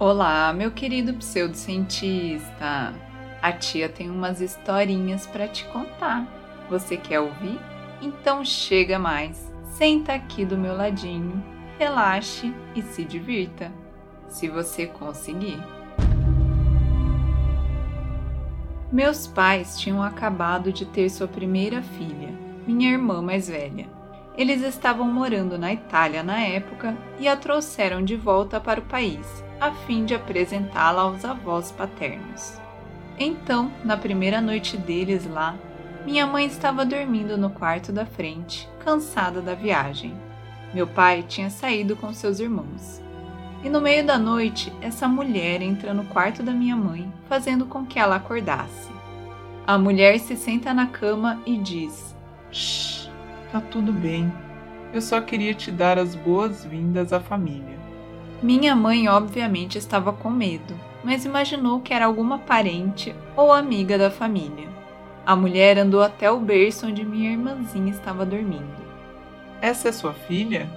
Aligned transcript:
Olá, 0.00 0.52
meu 0.52 0.70
querido 0.70 1.12
pseudocientista! 1.14 2.94
A 3.42 3.52
tia 3.52 3.88
tem 3.88 4.08
umas 4.08 4.40
historinhas 4.40 5.26
para 5.26 5.48
te 5.48 5.64
contar. 5.64 6.24
Você 6.70 6.96
quer 6.96 7.18
ouvir? 7.18 7.58
Então 8.00 8.44
chega 8.44 8.96
mais, 8.96 9.52
senta 9.72 10.12
aqui 10.14 10.44
do 10.44 10.56
meu 10.56 10.76
ladinho, 10.76 11.42
relaxe 11.80 12.54
e 12.76 12.82
se 12.82 13.04
divirta, 13.04 13.72
se 14.28 14.46
você 14.46 14.86
conseguir. 14.86 15.60
Meus 18.92 19.26
pais 19.26 19.80
tinham 19.80 20.00
acabado 20.00 20.72
de 20.72 20.86
ter 20.86 21.08
sua 21.10 21.26
primeira 21.26 21.82
filha, 21.82 22.32
minha 22.68 22.88
irmã 22.88 23.20
mais 23.20 23.48
velha. 23.48 23.97
Eles 24.38 24.62
estavam 24.62 25.12
morando 25.12 25.58
na 25.58 25.72
Itália 25.72 26.22
na 26.22 26.40
época 26.40 26.96
e 27.18 27.28
a 27.28 27.36
trouxeram 27.36 28.02
de 28.02 28.16
volta 28.16 28.58
para 28.58 28.80
o 28.80 28.84
país 28.84 29.44
a 29.60 29.72
fim 29.72 30.04
de 30.04 30.14
apresentá-la 30.14 31.02
aos 31.02 31.24
avós 31.24 31.72
paternos. 31.72 32.60
Então, 33.18 33.72
na 33.84 33.96
primeira 33.96 34.40
noite 34.40 34.76
deles 34.76 35.28
lá, 35.28 35.56
minha 36.06 36.26
mãe 36.26 36.46
estava 36.46 36.84
dormindo 36.84 37.36
no 37.36 37.50
quarto 37.50 37.90
da 37.90 38.06
frente, 38.06 38.68
cansada 38.84 39.40
da 39.40 39.54
viagem. 39.54 40.14
Meu 40.72 40.86
pai 40.86 41.24
tinha 41.26 41.50
saído 41.50 41.96
com 41.96 42.12
seus 42.12 42.38
irmãos. 42.38 43.02
E 43.64 43.68
no 43.68 43.80
meio 43.80 44.06
da 44.06 44.16
noite, 44.16 44.72
essa 44.80 45.08
mulher 45.08 45.60
entra 45.60 45.92
no 45.92 46.04
quarto 46.04 46.42
da 46.42 46.52
minha 46.52 46.76
mãe, 46.76 47.12
fazendo 47.28 47.66
com 47.66 47.84
que 47.84 47.98
ela 47.98 48.16
acordasse. 48.16 48.88
A 49.66 49.76
mulher 49.76 50.20
se 50.20 50.36
senta 50.36 50.72
na 50.72 50.86
cama 50.86 51.42
e 51.44 51.58
diz: 51.58 52.14
Shh, 52.52 52.97
tá 53.52 53.60
tudo 53.60 53.92
bem. 53.92 54.32
Eu 54.92 55.02
só 55.02 55.20
queria 55.20 55.54
te 55.54 55.70
dar 55.70 55.98
as 55.98 56.14
boas-vindas 56.14 57.12
à 57.12 57.20
família. 57.20 57.78
Minha 58.42 58.74
mãe, 58.74 59.08
obviamente, 59.08 59.76
estava 59.76 60.12
com 60.12 60.30
medo, 60.30 60.74
mas 61.02 61.24
imaginou 61.24 61.80
que 61.80 61.92
era 61.92 62.06
alguma 62.06 62.38
parente 62.38 63.14
ou 63.36 63.52
amiga 63.52 63.98
da 63.98 64.10
família. 64.10 64.68
A 65.26 65.36
mulher 65.36 65.76
andou 65.76 66.00
até 66.02 66.30
o 66.30 66.40
berço 66.40 66.86
onde 66.86 67.04
minha 67.04 67.32
irmãzinha 67.32 67.90
estava 67.90 68.24
dormindo. 68.24 68.88
Essa 69.60 69.88
é 69.88 69.92
sua 69.92 70.14
filha? 70.14 70.70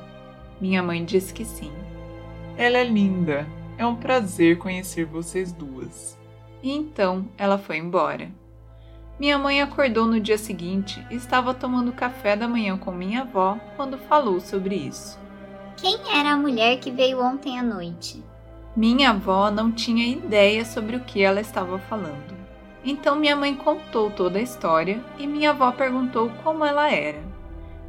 Minha 0.59 0.83
mãe 0.83 1.05
disse 1.05 1.33
que 1.33 1.45
sim. 1.45 1.71
Ela 2.57 2.79
é 2.79 2.83
linda. 2.83 3.47
É 3.77 3.85
um 3.85 3.95
prazer 3.95 4.57
conhecer 4.57 5.05
vocês 5.05 5.51
duas. 5.51 6.17
E 6.61 6.71
então 6.71 7.25
ela 7.37 7.57
foi 7.57 7.77
embora. 7.77 8.29
Minha 9.21 9.37
mãe 9.37 9.61
acordou 9.61 10.07
no 10.07 10.19
dia 10.19 10.35
seguinte 10.35 11.05
e 11.11 11.13
estava 11.13 11.53
tomando 11.53 11.91
café 11.91 12.35
da 12.35 12.47
manhã 12.47 12.75
com 12.75 12.91
minha 12.91 13.21
avó 13.21 13.55
quando 13.75 13.95
falou 13.95 14.39
sobre 14.39 14.73
isso. 14.73 15.19
Quem 15.77 15.95
era 16.11 16.31
a 16.31 16.35
mulher 16.35 16.79
que 16.79 16.89
veio 16.89 17.21
ontem 17.21 17.59
à 17.59 17.61
noite? 17.61 18.23
Minha 18.75 19.11
avó 19.11 19.51
não 19.51 19.71
tinha 19.71 20.07
ideia 20.07 20.65
sobre 20.65 20.95
o 20.95 21.01
que 21.01 21.21
ela 21.21 21.39
estava 21.39 21.77
falando. 21.77 22.35
Então 22.83 23.15
minha 23.15 23.35
mãe 23.35 23.53
contou 23.53 24.09
toda 24.09 24.39
a 24.39 24.41
história 24.41 24.99
e 25.19 25.27
minha 25.27 25.51
avó 25.51 25.71
perguntou 25.71 26.31
como 26.43 26.65
ela 26.65 26.89
era. 26.91 27.21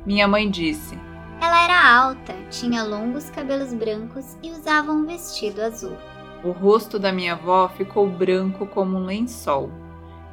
Minha 0.04 0.28
mãe 0.28 0.50
disse: 0.50 0.98
Ela 1.40 1.64
era 1.64 1.98
alta, 1.98 2.34
tinha 2.50 2.84
longos 2.84 3.30
cabelos 3.30 3.72
brancos 3.72 4.36
e 4.42 4.50
usava 4.50 4.92
um 4.92 5.06
vestido 5.06 5.62
azul. 5.62 5.96
O 6.44 6.50
rosto 6.50 6.98
da 6.98 7.10
minha 7.10 7.32
avó 7.32 7.70
ficou 7.70 8.06
branco 8.06 8.66
como 8.66 8.98
um 8.98 9.06
lençol. 9.06 9.70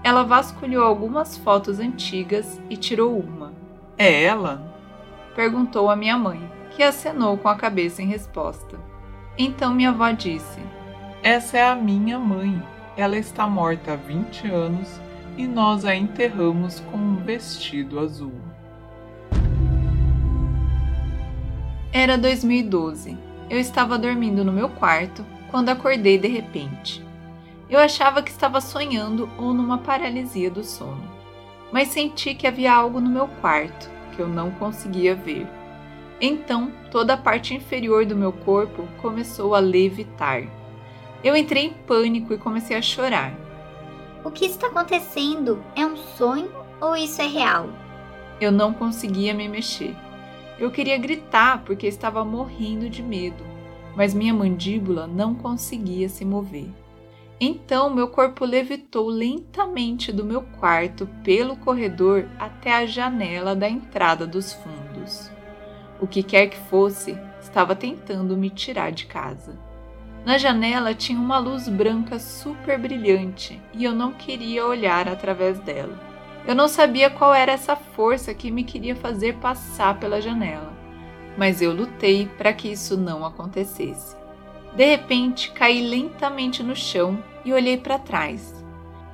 Ela 0.03 0.23
vasculhou 0.23 0.83
algumas 0.83 1.37
fotos 1.37 1.79
antigas 1.79 2.59
e 2.69 2.77
tirou 2.77 3.19
uma. 3.19 3.51
É 3.97 4.23
ela? 4.23 4.73
Perguntou 5.35 5.89
a 5.89 5.95
minha 5.95 6.17
mãe 6.17 6.41
que 6.71 6.83
acenou 6.83 7.37
com 7.37 7.49
a 7.49 7.55
cabeça 7.55 8.01
em 8.01 8.07
resposta. 8.07 8.79
Então 9.37 9.73
minha 9.73 9.89
avó 9.89 10.09
disse: 10.11 10.59
Essa 11.21 11.57
é 11.57 11.63
a 11.63 11.75
minha 11.75 12.17
mãe. 12.17 12.61
Ela 12.95 13.17
está 13.17 13.47
morta 13.47 13.93
há 13.93 13.95
20 13.95 14.47
anos 14.47 14.99
e 15.37 15.47
nós 15.47 15.85
a 15.85 15.95
enterramos 15.95 16.81
com 16.91 16.97
um 16.97 17.15
vestido 17.17 17.99
azul. 17.99 18.33
Era 21.91 22.17
2012. 22.17 23.17
Eu 23.49 23.59
estava 23.59 23.97
dormindo 23.97 24.43
no 24.43 24.51
meu 24.51 24.69
quarto 24.69 25.25
quando 25.49 25.69
acordei 25.69 26.17
de 26.17 26.27
repente. 26.27 27.03
Eu 27.69 27.79
achava 27.79 28.23
que 28.23 28.31
estava 28.31 28.59
sonhando 28.59 29.29
ou 29.37 29.53
numa 29.53 29.77
paralisia 29.77 30.49
do 30.49 30.63
sono, 30.63 31.03
mas 31.71 31.89
senti 31.89 32.33
que 32.33 32.47
havia 32.47 32.73
algo 32.73 32.99
no 32.99 33.09
meu 33.09 33.27
quarto 33.41 33.89
que 34.15 34.21
eu 34.21 34.27
não 34.27 34.49
conseguia 34.51 35.15
ver. 35.15 35.47
Então, 36.19 36.71
toda 36.91 37.13
a 37.13 37.17
parte 37.17 37.53
inferior 37.53 38.05
do 38.05 38.15
meu 38.15 38.33
corpo 38.33 38.87
começou 39.01 39.53
a 39.53 39.59
levitar. 39.59 40.43
Eu 41.23 41.37
entrei 41.37 41.65
em 41.65 41.73
pânico 41.73 42.33
e 42.33 42.37
comecei 42.37 42.75
a 42.75 42.81
chorar. 42.81 43.33
O 44.23 44.31
que 44.31 44.45
está 44.45 44.67
acontecendo? 44.67 45.63
É 45.75 45.85
um 45.85 45.95
sonho 45.95 46.51
ou 46.81 46.95
isso 46.95 47.21
é 47.21 47.27
real? 47.27 47.69
Eu 48.41 48.51
não 48.51 48.73
conseguia 48.73 49.33
me 49.33 49.47
mexer. 49.47 49.95
Eu 50.57 50.71
queria 50.71 50.97
gritar 50.97 51.63
porque 51.63 51.85
estava 51.85 52.25
morrendo 52.25 52.89
de 52.89 53.03
medo, 53.03 53.45
mas 53.95 54.13
minha 54.13 54.33
mandíbula 54.33 55.05
não 55.07 55.35
conseguia 55.35 56.09
se 56.09 56.25
mover. 56.25 56.69
Então 57.41 57.89
meu 57.89 58.09
corpo 58.09 58.43
levitou 58.43 59.07
lentamente 59.07 60.11
do 60.11 60.25
meu 60.25 60.41
quarto 60.59 61.07
pelo 61.23 61.55
corredor 61.55 62.27
até 62.37 62.73
a 62.73 62.85
janela 62.85 63.55
da 63.55 63.69
entrada 63.69 64.27
dos 64.27 64.51
fundos. 64.51 65.31
O 66.01 66.07
que 66.07 66.21
quer 66.21 66.47
que 66.47 66.57
fosse, 66.57 67.17
estava 67.41 67.75
tentando 67.75 68.35
me 68.35 68.49
tirar 68.49 68.91
de 68.91 69.05
casa. 69.05 69.57
Na 70.25 70.37
janela 70.37 70.93
tinha 70.93 71.19
uma 71.19 71.37
luz 71.37 71.69
branca 71.69 72.19
super 72.19 72.77
brilhante 72.77 73.59
e 73.73 73.85
eu 73.85 73.93
não 73.93 74.11
queria 74.11 74.65
olhar 74.65 75.07
através 75.07 75.59
dela. 75.59 75.97
Eu 76.45 76.53
não 76.53 76.67
sabia 76.67 77.09
qual 77.09 77.33
era 77.33 77.53
essa 77.53 77.75
força 77.75 78.33
que 78.33 78.51
me 78.51 78.65
queria 78.65 78.95
fazer 78.97 79.35
passar 79.35 79.97
pela 79.97 80.21
janela, 80.21 80.73
mas 81.37 81.61
eu 81.61 81.73
lutei 81.73 82.27
para 82.37 82.51
que 82.51 82.69
isso 82.69 82.97
não 82.97 83.25
acontecesse. 83.25 84.17
De 84.75 84.85
repente, 84.85 85.51
caí 85.51 85.81
lentamente 85.81 86.61
no 86.61 86.75
chão 86.75 87.23
e 87.43 87.53
olhei 87.53 87.77
para 87.77 87.99
trás. 87.99 88.63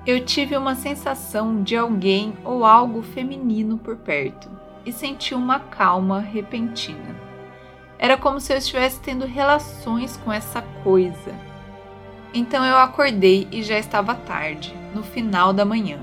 Eu 0.05 0.23
tive 0.23 0.55
uma 0.55 0.75
sensação 0.75 1.63
de 1.63 1.75
alguém 1.75 2.33
ou 2.43 2.63
algo 2.63 3.01
feminino 3.01 3.77
por 3.77 3.97
perto 3.97 4.49
e 4.85 4.91
senti 4.91 5.33
uma 5.33 5.59
calma 5.59 6.19
repentina. 6.19 7.15
Era 7.97 8.17
como 8.17 8.39
se 8.39 8.53
eu 8.53 8.57
estivesse 8.57 8.99
tendo 8.99 9.25
relações 9.25 10.17
com 10.17 10.31
essa 10.31 10.61
coisa. 10.83 11.33
Então 12.33 12.63
eu 12.63 12.77
acordei 12.77 13.47
e 13.51 13.63
já 13.63 13.79
estava 13.79 14.13
tarde, 14.13 14.75
no 14.93 15.01
final 15.01 15.53
da 15.53 15.65
manhã. 15.65 15.99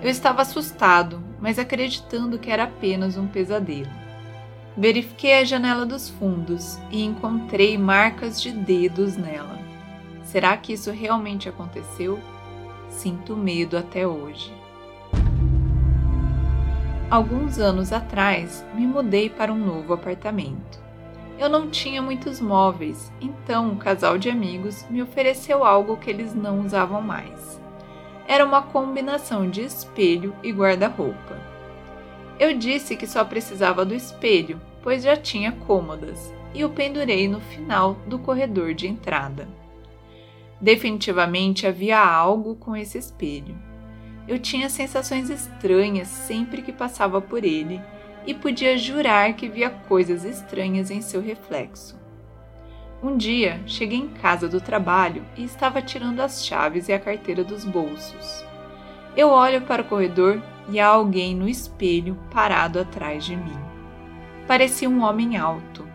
Eu 0.00 0.08
estava 0.08 0.42
assustado, 0.42 1.20
mas 1.40 1.58
acreditando 1.58 2.38
que 2.38 2.50
era 2.50 2.64
apenas 2.64 3.16
um 3.16 3.26
pesadelo. 3.26 3.90
Verifiquei 4.76 5.38
a 5.38 5.44
janela 5.44 5.84
dos 5.84 6.08
fundos 6.08 6.78
e 6.88 7.02
encontrei 7.02 7.76
marcas 7.76 8.40
de 8.40 8.52
dedos 8.52 9.16
nela. 9.16 9.57
Será 10.28 10.54
que 10.58 10.74
isso 10.74 10.90
realmente 10.90 11.48
aconteceu? 11.48 12.20
Sinto 12.90 13.34
medo 13.34 13.78
até 13.78 14.06
hoje. 14.06 14.52
Alguns 17.10 17.58
anos 17.58 17.94
atrás, 17.94 18.62
me 18.74 18.86
mudei 18.86 19.30
para 19.30 19.50
um 19.50 19.56
novo 19.56 19.94
apartamento. 19.94 20.78
Eu 21.38 21.48
não 21.48 21.70
tinha 21.70 22.02
muitos 22.02 22.42
móveis, 22.42 23.10
então 23.22 23.68
um 23.68 23.76
casal 23.76 24.18
de 24.18 24.28
amigos 24.28 24.84
me 24.90 25.00
ofereceu 25.00 25.64
algo 25.64 25.96
que 25.96 26.10
eles 26.10 26.34
não 26.34 26.60
usavam 26.60 27.00
mais. 27.00 27.58
Era 28.26 28.44
uma 28.44 28.60
combinação 28.60 29.48
de 29.48 29.62
espelho 29.62 30.34
e 30.42 30.52
guarda-roupa. 30.52 31.38
Eu 32.38 32.52
disse 32.52 32.96
que 32.96 33.06
só 33.06 33.24
precisava 33.24 33.82
do 33.82 33.94
espelho, 33.94 34.60
pois 34.82 35.04
já 35.04 35.16
tinha 35.16 35.52
cômodas, 35.52 36.34
e 36.52 36.66
o 36.66 36.68
pendurei 36.68 37.26
no 37.26 37.40
final 37.40 37.94
do 38.06 38.18
corredor 38.18 38.74
de 38.74 38.86
entrada. 38.86 39.48
Definitivamente 40.60 41.66
havia 41.66 41.98
algo 41.98 42.56
com 42.56 42.76
esse 42.76 42.98
espelho 42.98 43.68
eu 44.28 44.38
tinha 44.38 44.68
sensações 44.68 45.30
estranhas 45.30 46.06
sempre 46.06 46.60
que 46.60 46.70
passava 46.70 47.18
por 47.18 47.42
ele 47.44 47.80
e 48.26 48.34
podia 48.34 48.76
jurar 48.76 49.32
que 49.32 49.48
via 49.48 49.70
coisas 49.70 50.22
estranhas 50.22 50.90
em 50.90 51.00
seu 51.00 51.22
reflexo. 51.22 51.98
Um 53.02 53.16
dia, 53.16 53.62
cheguei 53.64 53.98
em 53.98 54.08
casa 54.08 54.46
do 54.46 54.60
trabalho 54.60 55.24
e 55.34 55.44
estava 55.44 55.80
tirando 55.80 56.20
as 56.20 56.44
chaves 56.44 56.88
e 56.88 56.92
a 56.92 57.00
carteira 57.00 57.42
dos 57.42 57.64
bolsos. 57.64 58.44
Eu 59.16 59.30
olho 59.30 59.62
para 59.62 59.80
o 59.80 59.84
corredor 59.86 60.42
e 60.68 60.78
há 60.78 60.88
alguém 60.88 61.34
no 61.34 61.48
espelho 61.48 62.18
parado 62.30 62.78
atrás 62.78 63.24
de 63.24 63.34
mim. 63.34 63.58
Parecia 64.46 64.90
um 64.90 65.02
homem 65.02 65.38
alto. 65.38 65.88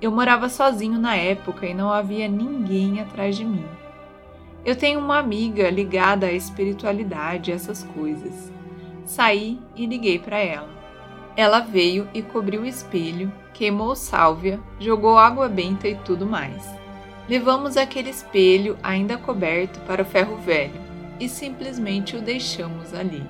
Eu 0.00 0.10
morava 0.10 0.48
sozinho 0.48 0.98
na 0.98 1.14
época 1.14 1.64
e 1.64 1.74
não 1.74 1.92
havia 1.92 2.26
ninguém 2.26 3.00
atrás 3.00 3.36
de 3.36 3.44
mim. 3.44 3.64
Eu 4.64 4.76
tenho 4.76 5.00
uma 5.00 5.18
amiga 5.18 5.68
ligada 5.70 6.26
à 6.26 6.32
espiritualidade 6.32 7.50
e 7.50 7.54
essas 7.54 7.82
coisas. 7.82 8.52
Saí 9.04 9.58
e 9.74 9.86
liguei 9.86 10.20
para 10.20 10.38
ela. 10.38 10.70
Ela 11.36 11.58
veio 11.58 12.08
e 12.14 12.22
cobriu 12.22 12.62
o 12.62 12.66
espelho, 12.66 13.32
queimou 13.52 13.96
sálvia, 13.96 14.60
jogou 14.78 15.18
água 15.18 15.48
benta 15.48 15.88
e 15.88 15.96
tudo 15.96 16.26
mais. 16.26 16.64
Levamos 17.28 17.76
aquele 17.76 18.10
espelho 18.10 18.78
ainda 18.82 19.16
coberto 19.16 19.80
para 19.80 20.02
o 20.02 20.04
ferro 20.04 20.36
velho 20.36 20.80
e 21.18 21.28
simplesmente 21.28 22.16
o 22.16 22.20
deixamos 22.22 22.94
ali. 22.94 23.22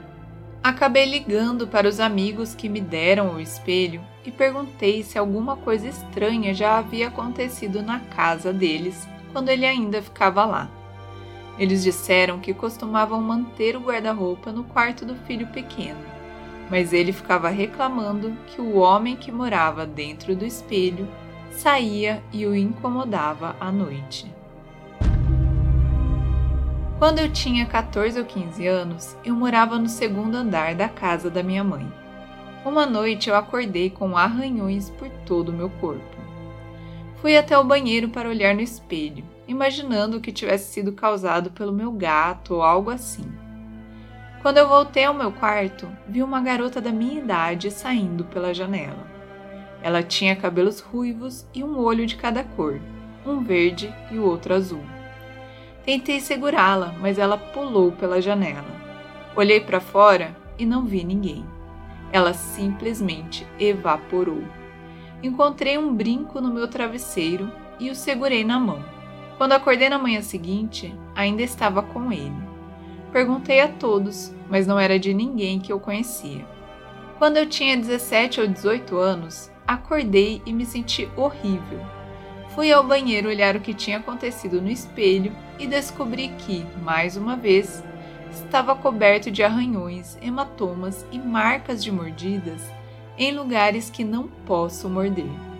Acabei 0.62 1.06
ligando 1.06 1.66
para 1.66 1.88
os 1.88 1.98
amigos 1.98 2.54
que 2.54 2.68
me 2.68 2.80
deram 2.80 3.34
o 3.34 3.40
espelho 3.40 4.02
e 4.24 4.30
perguntei 4.30 5.02
se 5.02 5.18
alguma 5.18 5.56
coisa 5.56 5.88
estranha 5.88 6.52
já 6.52 6.78
havia 6.78 7.08
acontecido 7.08 7.82
na 7.82 8.00
casa 8.00 8.52
deles 8.52 9.08
quando 9.32 9.48
ele 9.48 9.64
ainda 9.64 10.02
ficava 10.02 10.44
lá. 10.44 10.81
Eles 11.58 11.82
disseram 11.82 12.38
que 12.38 12.54
costumavam 12.54 13.20
manter 13.20 13.76
o 13.76 13.80
guarda-roupa 13.80 14.50
no 14.50 14.64
quarto 14.64 15.04
do 15.04 15.14
filho 15.14 15.46
pequeno, 15.48 16.00
mas 16.70 16.92
ele 16.92 17.12
ficava 17.12 17.48
reclamando 17.48 18.36
que 18.46 18.60
o 18.60 18.76
homem 18.78 19.16
que 19.16 19.30
morava 19.30 19.84
dentro 19.84 20.34
do 20.34 20.46
espelho 20.46 21.06
saía 21.50 22.22
e 22.32 22.46
o 22.46 22.56
incomodava 22.56 23.54
à 23.60 23.70
noite. 23.70 24.30
Quando 26.98 27.18
eu 27.18 27.30
tinha 27.32 27.66
14 27.66 28.18
ou 28.18 28.24
15 28.24 28.66
anos, 28.66 29.16
eu 29.24 29.34
morava 29.34 29.78
no 29.78 29.88
segundo 29.88 30.36
andar 30.36 30.74
da 30.74 30.88
casa 30.88 31.28
da 31.28 31.42
minha 31.42 31.64
mãe. 31.64 31.86
Uma 32.64 32.86
noite 32.86 33.28
eu 33.28 33.34
acordei 33.34 33.90
com 33.90 34.16
arranhões 34.16 34.88
por 34.88 35.08
todo 35.26 35.48
o 35.48 35.52
meu 35.52 35.68
corpo. 35.68 36.16
Fui 37.16 37.36
até 37.36 37.58
o 37.58 37.64
banheiro 37.64 38.08
para 38.08 38.28
olhar 38.28 38.54
no 38.54 38.60
espelho, 38.60 39.24
imaginando 39.46 40.20
que 40.20 40.32
tivesse 40.32 40.72
sido 40.72 40.92
causado 40.92 41.50
pelo 41.50 41.72
meu 41.72 41.92
gato 41.92 42.54
ou 42.54 42.62
algo 42.62 42.90
assim. 42.90 43.30
Quando 44.40 44.58
eu 44.58 44.68
voltei 44.68 45.04
ao 45.04 45.14
meu 45.14 45.30
quarto, 45.30 45.88
vi 46.08 46.22
uma 46.22 46.40
garota 46.40 46.80
da 46.80 46.90
minha 46.90 47.20
idade 47.20 47.70
saindo 47.70 48.24
pela 48.24 48.52
janela. 48.52 49.06
Ela 49.82 50.02
tinha 50.02 50.34
cabelos 50.34 50.80
ruivos 50.80 51.46
e 51.54 51.62
um 51.62 51.78
olho 51.78 52.06
de 52.06 52.16
cada 52.16 52.42
cor, 52.42 52.80
um 53.26 53.42
verde 53.42 53.92
e 54.10 54.18
o 54.18 54.24
outro 54.24 54.54
azul. 54.54 54.82
Tentei 55.84 56.20
segurá-la, 56.20 56.94
mas 57.00 57.18
ela 57.18 57.36
pulou 57.36 57.92
pela 57.92 58.20
janela. 58.20 58.82
Olhei 59.34 59.60
para 59.60 59.80
fora 59.80 60.36
e 60.58 60.66
não 60.66 60.84
vi 60.84 61.02
ninguém. 61.02 61.44
Ela 62.12 62.34
simplesmente 62.34 63.46
evaporou. 63.58 64.42
Encontrei 65.22 65.78
um 65.78 65.94
brinco 65.94 66.40
no 66.40 66.52
meu 66.52 66.68
travesseiro 66.68 67.50
e 67.80 67.90
o 67.90 67.94
segurei 67.94 68.44
na 68.44 68.60
mão. 68.60 68.91
Quando 69.42 69.54
acordei 69.54 69.88
na 69.88 69.98
manhã 69.98 70.22
seguinte, 70.22 70.94
ainda 71.16 71.42
estava 71.42 71.82
com 71.82 72.12
ele. 72.12 72.32
Perguntei 73.10 73.58
a 73.58 73.66
todos, 73.66 74.32
mas 74.48 74.68
não 74.68 74.78
era 74.78 75.00
de 75.00 75.12
ninguém 75.12 75.58
que 75.58 75.72
eu 75.72 75.80
conhecia. 75.80 76.46
Quando 77.18 77.38
eu 77.38 77.46
tinha 77.48 77.76
17 77.76 78.40
ou 78.40 78.46
18 78.46 78.96
anos, 78.96 79.50
acordei 79.66 80.40
e 80.46 80.52
me 80.52 80.64
senti 80.64 81.10
horrível 81.16 81.80
Fui 82.54 82.70
ao 82.70 82.86
banheiro 82.86 83.28
olhar 83.28 83.56
o 83.56 83.60
que 83.60 83.74
tinha 83.74 83.98
acontecido 83.98 84.62
no 84.62 84.70
espelho 84.70 85.32
e 85.58 85.66
descobri 85.66 86.28
que, 86.38 86.64
mais 86.80 87.16
uma 87.16 87.34
vez, 87.34 87.82
estava 88.30 88.76
coberto 88.76 89.28
de 89.28 89.42
arranhões, 89.42 90.16
hematomas 90.22 91.04
e 91.10 91.18
marcas 91.18 91.82
de 91.82 91.90
mordidas 91.90 92.62
em 93.18 93.32
lugares 93.32 93.90
que 93.90 94.04
não 94.04 94.28
posso 94.46 94.88
morder. 94.88 95.51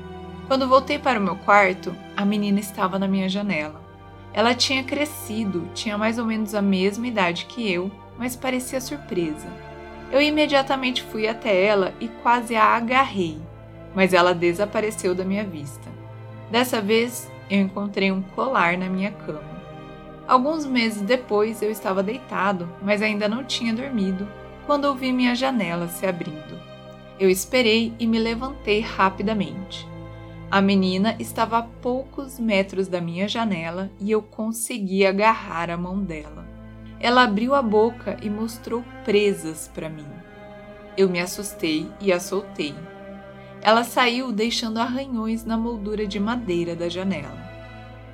Quando 0.53 0.69
voltei 0.69 0.99
para 0.99 1.19
o 1.19 1.23
meu 1.23 1.35
quarto, 1.35 1.97
a 2.15 2.27
menina 2.27 2.61
estava 2.61 2.99
na 2.99 3.09
minha 3.09 3.27
janela. 3.27 3.81
Ela 4.35 4.55
tinha 4.55 4.85
crescido, 4.85 5.67
tinha 5.73 5.97
mais 5.97 6.19
ou 6.19 6.27
menos 6.27 6.55
a 6.55 6.61
mesma 6.61 7.07
idade 7.07 7.47
que 7.47 7.73
eu, 7.73 7.91
mas 8.19 8.37
parecia 8.37 8.79
surpresa. 8.79 9.47
Eu 10.11 10.21
imediatamente 10.21 11.03
fui 11.05 11.27
até 11.27 11.65
ela 11.65 11.95
e 11.99 12.07
quase 12.07 12.55
a 12.55 12.65
agarrei, 12.65 13.39
mas 13.95 14.13
ela 14.13 14.35
desapareceu 14.35 15.15
da 15.15 15.25
minha 15.25 15.43
vista. 15.43 15.89
Dessa 16.51 16.83
vez, 16.83 17.33
eu 17.49 17.59
encontrei 17.59 18.13
um 18.13 18.21
colar 18.21 18.77
na 18.77 18.91
minha 18.91 19.11
cama. 19.11 19.59
Alguns 20.29 20.67
meses 20.67 21.01
depois, 21.01 21.63
eu 21.63 21.71
estava 21.71 22.03
deitado, 22.03 22.69
mas 22.83 23.01
ainda 23.01 23.27
não 23.27 23.43
tinha 23.43 23.73
dormido, 23.73 24.29
quando 24.67 24.85
ouvi 24.85 25.15
minha 25.15 25.35
janela 25.35 25.89
se 25.89 26.05
abrindo. 26.07 26.61
Eu 27.19 27.31
esperei 27.31 27.95
e 27.99 28.07
me 28.07 28.19
levantei 28.19 28.81
rapidamente. 28.81 29.91
A 30.53 30.61
menina 30.61 31.17
estava 31.19 31.57
a 31.57 31.63
poucos 31.63 32.39
metros 32.39 32.87
da 32.87 33.01
minha 33.01 33.27
janela 33.27 33.91
e 33.99 34.11
eu 34.11 34.21
consegui 34.21 35.07
agarrar 35.07 35.71
a 35.71 35.79
mão 35.79 36.05
dela. 36.05 36.47
Ela 37.01 37.23
abriu 37.23 37.55
a 37.55 37.63
boca 37.63 38.19
e 38.21 38.29
mostrou 38.29 38.85
presas 39.03 39.71
para 39.73 39.89
mim. 39.89 40.07
Eu 40.95 41.09
me 41.09 41.19
assustei 41.21 41.91
e 41.99 42.13
a 42.13 42.21
soltei. 42.21 42.75
Ela 43.63 43.83
saiu 43.83 44.31
deixando 44.31 44.77
arranhões 44.77 45.43
na 45.43 45.57
moldura 45.57 46.07
de 46.07 46.21
madeira 46.21 46.77
da 46.77 46.87
janela. 46.87 47.51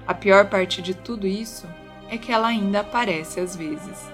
A 0.06 0.14
pior 0.14 0.48
parte 0.48 0.80
de 0.80 0.94
tudo 0.94 1.26
isso 1.26 1.66
é 2.08 2.16
que 2.16 2.30
ela 2.30 2.46
ainda 2.46 2.82
aparece 2.82 3.40
às 3.40 3.56
vezes. 3.56 4.12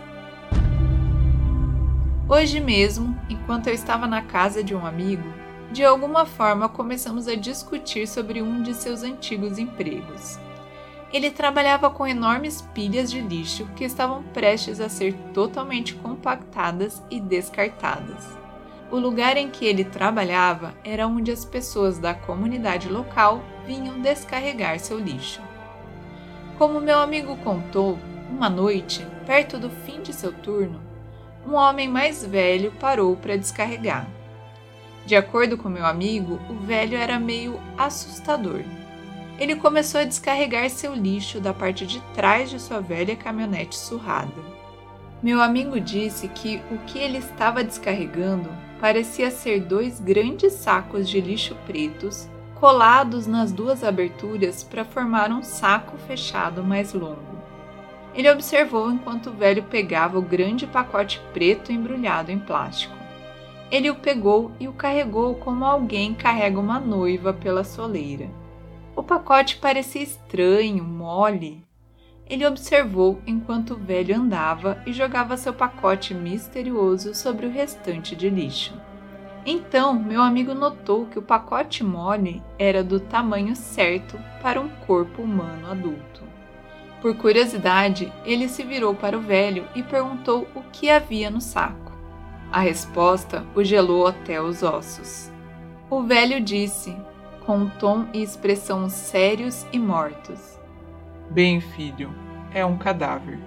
Hoje 2.26 2.58
mesmo, 2.58 3.14
enquanto 3.28 3.66
eu 3.66 3.74
estava 3.74 4.06
na 4.06 4.22
casa 4.22 4.64
de 4.64 4.74
um 4.74 4.86
amigo, 4.86 5.33
de 5.74 5.84
alguma 5.84 6.24
forma 6.24 6.68
começamos 6.68 7.26
a 7.26 7.34
discutir 7.34 8.06
sobre 8.06 8.40
um 8.40 8.62
de 8.62 8.72
seus 8.74 9.02
antigos 9.02 9.58
empregos. 9.58 10.38
Ele 11.12 11.32
trabalhava 11.32 11.90
com 11.90 12.06
enormes 12.06 12.62
pilhas 12.72 13.10
de 13.10 13.20
lixo 13.20 13.66
que 13.74 13.82
estavam 13.82 14.22
prestes 14.22 14.78
a 14.78 14.88
ser 14.88 15.14
totalmente 15.34 15.96
compactadas 15.96 17.02
e 17.10 17.18
descartadas. 17.18 18.24
O 18.88 19.00
lugar 19.00 19.36
em 19.36 19.50
que 19.50 19.66
ele 19.66 19.82
trabalhava 19.82 20.72
era 20.84 21.08
onde 21.08 21.32
as 21.32 21.44
pessoas 21.44 21.98
da 21.98 22.14
comunidade 22.14 22.88
local 22.88 23.42
vinham 23.66 24.00
descarregar 24.00 24.78
seu 24.78 25.00
lixo. 25.00 25.42
Como 26.56 26.80
meu 26.80 27.00
amigo 27.00 27.36
contou, 27.38 27.98
uma 28.30 28.48
noite, 28.48 29.04
perto 29.26 29.58
do 29.58 29.68
fim 29.68 30.00
de 30.02 30.12
seu 30.12 30.32
turno, 30.32 30.80
um 31.44 31.54
homem 31.54 31.88
mais 31.88 32.24
velho 32.24 32.70
parou 32.78 33.16
para 33.16 33.36
descarregar. 33.36 34.08
De 35.06 35.14
acordo 35.14 35.58
com 35.58 35.68
meu 35.68 35.84
amigo, 35.84 36.40
o 36.48 36.54
velho 36.54 36.96
era 36.96 37.18
meio 37.18 37.60
assustador. 37.76 38.62
Ele 39.38 39.56
começou 39.56 40.00
a 40.00 40.04
descarregar 40.04 40.70
seu 40.70 40.94
lixo 40.94 41.40
da 41.40 41.52
parte 41.52 41.84
de 41.86 42.00
trás 42.14 42.48
de 42.48 42.60
sua 42.60 42.80
velha 42.80 43.16
caminhonete 43.16 43.76
surrada. 43.76 44.32
Meu 45.22 45.42
amigo 45.42 45.80
disse 45.80 46.28
que 46.28 46.60
o 46.70 46.78
que 46.86 46.98
ele 46.98 47.18
estava 47.18 47.64
descarregando 47.64 48.48
parecia 48.80 49.30
ser 49.30 49.60
dois 49.60 49.98
grandes 50.00 50.52
sacos 50.52 51.08
de 51.08 51.20
lixo 51.20 51.56
pretos 51.66 52.28
colados 52.54 53.26
nas 53.26 53.52
duas 53.52 53.82
aberturas 53.84 54.62
para 54.62 54.84
formar 54.84 55.30
um 55.30 55.42
saco 55.42 55.98
fechado 56.06 56.62
mais 56.62 56.94
longo. 56.94 57.34
Ele 58.14 58.30
observou 58.30 58.90
enquanto 58.90 59.30
o 59.30 59.32
velho 59.32 59.64
pegava 59.64 60.18
o 60.18 60.22
grande 60.22 60.66
pacote 60.66 61.20
preto 61.32 61.72
embrulhado 61.72 62.30
em 62.30 62.38
plástico. 62.38 63.03
Ele 63.70 63.90
o 63.90 63.94
pegou 63.94 64.52
e 64.60 64.68
o 64.68 64.72
carregou 64.72 65.34
como 65.36 65.64
alguém 65.64 66.14
carrega 66.14 66.60
uma 66.60 66.78
noiva 66.78 67.32
pela 67.32 67.64
soleira. 67.64 68.28
O 68.94 69.02
pacote 69.02 69.56
parecia 69.56 70.02
estranho, 70.02 70.84
mole, 70.84 71.64
ele 72.26 72.46
observou 72.46 73.20
enquanto 73.26 73.72
o 73.74 73.76
velho 73.76 74.16
andava 74.16 74.82
e 74.86 74.92
jogava 74.92 75.36
seu 75.36 75.52
pacote 75.52 76.14
misterioso 76.14 77.14
sobre 77.14 77.46
o 77.46 77.50
restante 77.50 78.16
de 78.16 78.30
lixo. 78.30 78.72
Então, 79.44 79.92
meu 79.92 80.22
amigo 80.22 80.54
notou 80.54 81.04
que 81.06 81.18
o 81.18 81.22
pacote 81.22 81.84
mole 81.84 82.42
era 82.58 82.82
do 82.82 82.98
tamanho 82.98 83.54
certo 83.54 84.18
para 84.40 84.58
um 84.58 84.70
corpo 84.86 85.20
humano 85.20 85.70
adulto. 85.70 86.22
Por 87.02 87.14
curiosidade, 87.14 88.10
ele 88.24 88.48
se 88.48 88.62
virou 88.62 88.94
para 88.94 89.18
o 89.18 89.20
velho 89.20 89.68
e 89.74 89.82
perguntou 89.82 90.48
o 90.54 90.62
que 90.72 90.88
havia 90.88 91.30
no 91.30 91.42
saco. 91.42 91.83
A 92.54 92.60
resposta 92.60 93.44
o 93.52 93.64
gelou 93.64 94.06
até 94.06 94.40
os 94.40 94.62
ossos. 94.62 95.28
O 95.90 96.04
velho 96.04 96.40
disse, 96.40 96.96
com 97.44 97.58
um 97.58 97.68
tom 97.68 98.06
e 98.14 98.22
expressão 98.22 98.88
sérios 98.88 99.66
e 99.72 99.78
mortos: 99.80 100.56
Bem, 101.28 101.60
filho, 101.60 102.14
é 102.52 102.64
um 102.64 102.78
cadáver. 102.78 103.40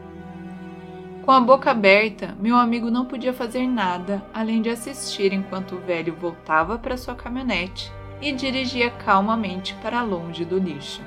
Com 1.23 1.31
a 1.31 1.39
boca 1.39 1.71
aberta, 1.71 2.35
meu 2.37 2.57
amigo 2.57 2.91
não 2.91 3.05
podia 3.05 3.31
fazer 3.31 3.65
nada 3.65 4.21
além 4.33 4.61
de 4.61 4.69
assistir 4.69 5.31
enquanto 5.31 5.75
o 5.75 5.81
velho 5.81 6.13
voltava 6.13 6.77
para 6.77 6.97
sua 6.97 7.15
caminhonete 7.15 7.89
e 8.21 8.33
dirigia 8.33 8.89
calmamente 8.89 9.73
para 9.75 10.03
longe 10.03 10.43
do 10.43 10.59
lixo. 10.59 11.01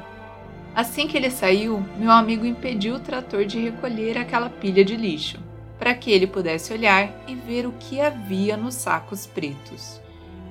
Assim 0.75 1.07
que 1.07 1.19
ele 1.19 1.31
saiu, 1.31 1.85
meu 1.99 2.11
amigo 2.11 2.47
impediu 2.47 2.95
o 2.95 3.01
trator 3.01 3.45
de 3.45 3.61
recolher 3.61 4.17
aquela 4.17 4.49
pilha 4.49 4.83
de 4.83 4.97
lixo, 4.97 5.50
para 5.81 5.95
que 5.95 6.11
ele 6.11 6.27
pudesse 6.27 6.75
olhar 6.75 7.11
e 7.27 7.35
ver 7.35 7.67
o 7.67 7.73
que 7.73 8.03
havia 8.03 8.55
nos 8.55 8.75
sacos 8.75 9.27
pretos. 9.27 9.99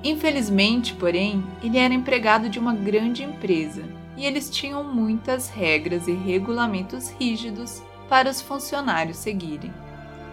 Infelizmente, 0.02 0.92
porém, 0.94 1.44
ele 1.62 1.78
era 1.78 1.94
empregado 1.94 2.48
de 2.48 2.58
uma 2.58 2.74
grande 2.74 3.22
empresa 3.22 3.84
e 4.16 4.26
eles 4.26 4.50
tinham 4.50 4.82
muitas 4.82 5.48
regras 5.48 6.08
e 6.08 6.12
regulamentos 6.12 7.10
rígidos 7.10 7.80
para 8.08 8.28
os 8.28 8.40
funcionários 8.40 9.18
seguirem. 9.18 9.72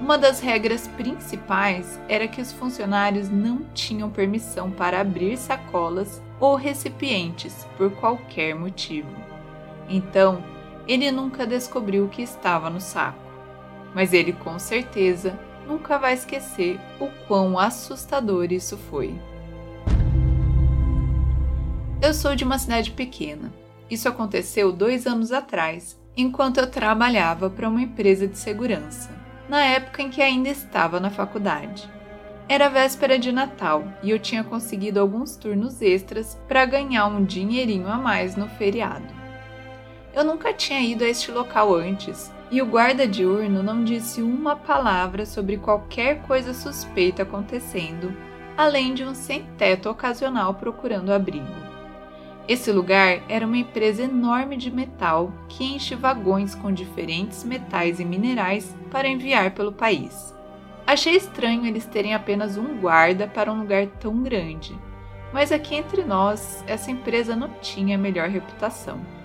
Uma 0.01 0.18
das 0.18 0.39
regras 0.39 0.88
principais 0.88 2.00
era 2.10 2.27
que 2.27 2.42
os 2.42 2.51
funcionários 2.51 3.30
não 3.30 3.66
tinham 3.75 4.10
permissão 4.10 4.72
para 4.72 5.00
abrir 5.00 5.38
sacolas 5.38 6.22
ou 6.39 6.56
recipientes 6.56 7.68
por 7.77 7.92
qualquer 7.92 8.56
motivo. 8.56 9.10
Então, 9.88 10.44
ele 10.88 11.12
nunca 11.12 11.46
descobriu 11.46 12.06
o 12.06 12.10
que 12.10 12.22
estava 12.22 12.70
no 12.70 12.82
saco. 12.82 13.26
Mas 13.94 14.13
ele 14.13 14.34
com 14.34 14.58
certeza 14.60 15.38
nunca 15.67 15.98
vai 15.98 16.13
esquecer 16.13 16.79
o 17.00 17.08
quão 17.27 17.60
assustador 17.60 18.51
isso 18.51 18.77
foi. 18.77 19.13
Eu 22.01 22.13
sou 22.13 22.36
de 22.36 22.44
uma 22.44 22.58
cidade 22.58 22.91
pequena. 22.91 23.51
Isso 23.89 24.08
aconteceu 24.08 24.72
dois 24.72 25.08
anos 25.08 25.32
atrás, 25.32 26.00
enquanto 26.15 26.58
eu 26.58 26.67
trabalhava 26.70 27.50
para 27.50 27.67
uma 27.67 27.82
empresa 27.82 28.27
de 28.27 28.38
segurança, 28.38 29.10
na 29.50 29.63
época 29.63 30.01
em 30.01 30.10
que 30.10 30.22
ainda 30.22 30.50
estava 30.50 31.00
na 31.00 31.10
faculdade. 31.10 31.89
Era 32.50 32.70
véspera 32.70 33.20
de 33.20 33.32
Natal 33.32 33.84
e 34.01 34.10
eu 34.10 34.20
tinha 34.20 34.44
conseguido 34.44 35.00
alguns 35.00 35.36
turnos 35.36 35.82
extras 35.82 36.39
para 36.48 36.65
ganhar 36.65 37.06
um 37.08 37.25
dinheirinho 37.25 37.88
a 37.88 37.98
mais 37.98 38.36
no 38.36 38.48
feriado. 38.48 39.13
Eu 40.13 40.24
nunca 40.24 40.53
tinha 40.53 40.79
ido 40.79 41.03
a 41.03 41.10
este 41.10 41.29
local 41.32 41.75
antes 41.75 42.32
e 42.50 42.62
o 42.62 42.66
guarda 42.66 43.08
diurno 43.08 43.62
não 43.62 43.84
disse 43.84 44.22
uma 44.22 44.56
palavra 44.56 45.25
sobre 45.25 45.58
qualquer 45.58 46.22
coisa 46.24 46.54
suspeita 46.54 47.24
acontecendo, 47.24 48.13
além 48.56 48.94
de 48.94 49.04
um 49.04 49.13
sem-teto 49.13 49.89
ocasional 49.89 50.54
procurando 50.54 51.12
abrigo. 51.12 51.68
Esse 52.48 52.72
lugar 52.72 53.22
era 53.27 53.46
uma 53.46 53.58
empresa 53.58 54.04
enorme 54.04 54.56
de 54.56 54.72
metal 54.72 55.34
que 55.50 55.66
enche 55.66 55.96
vagões 55.96 56.56
com 56.56 56.72
diferentes 56.72 57.44
metais 57.44 58.00
e 58.00 58.06
minerais 58.06 58.74
para 58.89 59.10
enviar 59.10 59.51
pelo 59.51 59.74
país. 59.74 60.34
Achei 60.86 61.18
estranho 61.18 61.66
eles 61.66 61.86
terem 61.86 62.13
apenas 62.13 62.58
um 62.58 62.77
guarda 62.77 63.27
para 63.27 63.51
um 63.51 63.60
lugar 63.60 63.88
tão 64.00 64.24
grande, 64.24 64.74
mas 65.34 65.51
aqui 65.51 65.75
entre 65.75 66.06
nós, 66.06 66.63
essa 66.66 66.89
empresa 66.89 67.36
não 67.36 67.50
tinha 67.62 67.98
melhor 67.98 68.30
reputação. 68.30 69.16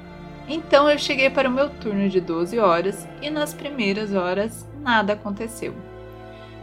Então 0.54 0.86
eu 0.90 0.98
cheguei 0.98 1.30
para 1.30 1.48
o 1.48 1.50
meu 1.50 1.70
turno 1.70 2.10
de 2.10 2.20
12 2.20 2.58
horas 2.58 3.08
e 3.22 3.30
nas 3.30 3.54
primeiras 3.54 4.12
horas 4.12 4.68
nada 4.82 5.14
aconteceu. 5.14 5.74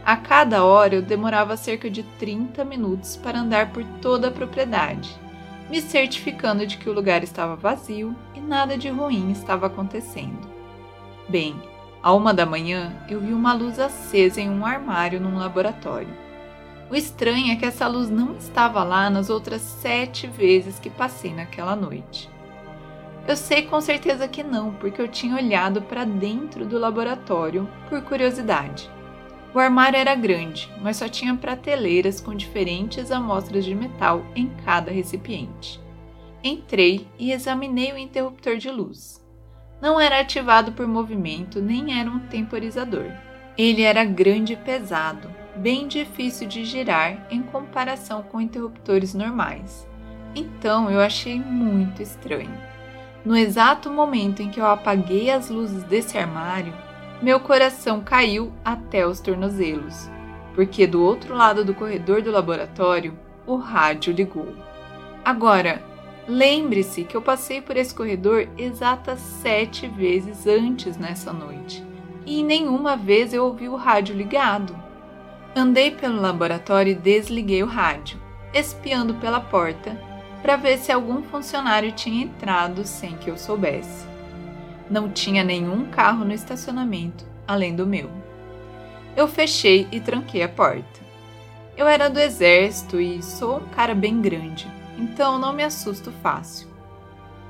A 0.06 0.16
cada 0.16 0.62
hora 0.62 0.94
eu 0.94 1.02
demorava 1.02 1.56
cerca 1.56 1.90
de 1.90 2.04
30 2.04 2.64
minutos 2.64 3.16
para 3.16 3.40
andar 3.40 3.72
por 3.72 3.82
toda 4.00 4.28
a 4.28 4.30
propriedade, 4.30 5.10
me 5.68 5.82
certificando 5.82 6.64
de 6.68 6.78
que 6.78 6.88
o 6.88 6.92
lugar 6.92 7.24
estava 7.24 7.56
vazio 7.56 8.14
e 8.32 8.40
nada 8.40 8.78
de 8.78 8.88
ruim 8.88 9.32
estava 9.32 9.66
acontecendo. 9.66 10.48
Bem, 11.28 11.60
à 12.00 12.14
uma 12.14 12.32
da 12.32 12.46
manhã, 12.46 12.92
eu 13.08 13.18
vi 13.20 13.32
uma 13.32 13.52
luz 13.52 13.80
acesa 13.80 14.40
em 14.40 14.48
um 14.48 14.64
armário 14.64 15.20
num 15.20 15.36
laboratório. 15.36 16.14
O 16.88 16.94
estranho 16.94 17.52
é 17.52 17.56
que 17.56 17.66
essa 17.66 17.88
luz 17.88 18.08
não 18.08 18.36
estava 18.36 18.84
lá 18.84 19.10
nas 19.10 19.28
outras 19.28 19.62
sete 19.62 20.28
vezes 20.28 20.78
que 20.78 20.90
passei 20.90 21.34
naquela 21.34 21.74
noite. 21.74 22.30
Eu 23.30 23.36
sei 23.36 23.62
com 23.62 23.80
certeza 23.80 24.26
que 24.26 24.42
não, 24.42 24.74
porque 24.74 25.00
eu 25.00 25.06
tinha 25.06 25.36
olhado 25.36 25.80
para 25.82 26.04
dentro 26.04 26.66
do 26.66 26.76
laboratório 26.76 27.68
por 27.88 28.02
curiosidade. 28.02 28.90
O 29.54 29.58
armário 29.60 29.96
era 29.96 30.16
grande, 30.16 30.68
mas 30.82 30.96
só 30.96 31.08
tinha 31.08 31.36
prateleiras 31.36 32.20
com 32.20 32.34
diferentes 32.34 33.12
amostras 33.12 33.64
de 33.64 33.74
metal 33.74 34.26
em 34.34 34.50
cada 34.64 34.90
recipiente. 34.90 35.80
Entrei 36.42 37.06
e 37.18 37.30
examinei 37.30 37.92
o 37.92 37.98
interruptor 37.98 38.56
de 38.56 38.68
luz 38.68 39.20
não 39.80 39.98
era 39.98 40.20
ativado 40.20 40.72
por 40.72 40.86
movimento 40.86 41.60
nem 41.60 41.98
era 41.98 42.10
um 42.10 42.18
temporizador. 42.18 43.10
Ele 43.56 43.82
era 43.82 44.04
grande 44.04 44.52
e 44.52 44.56
pesado, 44.56 45.30
bem 45.56 45.88
difícil 45.88 46.46
de 46.46 46.64
girar 46.64 47.26
em 47.30 47.42
comparação 47.42 48.22
com 48.22 48.40
interruptores 48.40 49.14
normais. 49.14 49.86
Então 50.34 50.90
eu 50.90 51.00
achei 51.00 51.40
muito 51.40 52.02
estranho. 52.02 52.69
No 53.24 53.36
exato 53.36 53.90
momento 53.90 54.42
em 54.42 54.50
que 54.50 54.60
eu 54.60 54.66
apaguei 54.66 55.30
as 55.30 55.50
luzes 55.50 55.82
desse 55.84 56.16
armário, 56.16 56.72
meu 57.20 57.40
coração 57.40 58.00
caiu 58.00 58.52
até 58.64 59.06
os 59.06 59.20
tornozelos, 59.20 60.10
porque 60.54 60.86
do 60.86 61.02
outro 61.02 61.34
lado 61.34 61.64
do 61.64 61.74
corredor 61.74 62.22
do 62.22 62.30
laboratório 62.30 63.18
o 63.46 63.56
rádio 63.56 64.12
ligou. 64.12 64.54
Agora, 65.24 65.82
Lembre-se 66.28 67.02
que 67.02 67.16
eu 67.16 67.22
passei 67.22 67.60
por 67.60 67.76
esse 67.76 67.92
corredor 67.92 68.46
exatas 68.56 69.18
sete 69.18 69.88
vezes 69.88 70.46
antes 70.46 70.96
nessa 70.96 71.32
noite 71.32 71.84
e 72.24 72.44
nenhuma 72.44 72.96
vez 72.96 73.34
eu 73.34 73.44
ouvi 73.44 73.68
o 73.68 73.74
rádio 73.74 74.14
ligado. 74.14 74.72
Andei 75.56 75.90
pelo 75.90 76.20
laboratório 76.20 76.92
e 76.92 76.94
desliguei 76.94 77.64
o 77.64 77.66
rádio, 77.66 78.16
espiando 78.54 79.14
pela 79.14 79.40
porta 79.40 80.00
para 80.42 80.56
ver 80.56 80.78
se 80.78 80.90
algum 80.90 81.22
funcionário 81.22 81.92
tinha 81.92 82.24
entrado 82.24 82.84
sem 82.84 83.16
que 83.16 83.30
eu 83.30 83.36
soubesse. 83.36 84.06
Não 84.90 85.08
tinha 85.10 85.44
nenhum 85.44 85.86
carro 85.86 86.24
no 86.24 86.32
estacionamento 86.32 87.24
além 87.46 87.74
do 87.74 87.86
meu. 87.86 88.10
Eu 89.16 89.26
fechei 89.26 89.88
e 89.90 90.00
tranquei 90.00 90.42
a 90.42 90.48
porta. 90.48 91.00
Eu 91.76 91.86
era 91.88 92.08
do 92.08 92.18
exército 92.18 93.00
e 93.00 93.22
sou 93.22 93.58
um 93.58 93.68
cara 93.68 93.94
bem 93.94 94.20
grande 94.20 94.80
então 95.00 95.38
não 95.38 95.52
me 95.52 95.64
assusto 95.64 96.12
fácil. 96.22 96.68